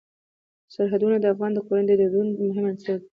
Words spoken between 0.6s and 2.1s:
سرحدونه د افغان کورنیو د